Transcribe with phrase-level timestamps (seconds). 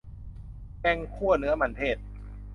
[0.79, 1.97] แกงคั่วเนื้อมันเทศ